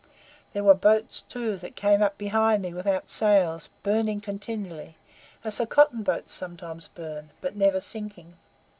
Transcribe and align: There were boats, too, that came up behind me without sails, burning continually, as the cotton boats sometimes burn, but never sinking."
There 0.53 0.63
were 0.63 0.73
boats, 0.73 1.21
too, 1.21 1.57
that 1.57 1.75
came 1.75 2.01
up 2.01 2.17
behind 2.17 2.63
me 2.63 2.73
without 2.73 3.07
sails, 3.07 3.69
burning 3.83 4.19
continually, 4.19 4.95
as 5.43 5.59
the 5.59 5.67
cotton 5.67 6.01
boats 6.01 6.33
sometimes 6.33 6.87
burn, 6.87 7.29
but 7.39 7.55
never 7.55 7.79
sinking." 7.79 8.35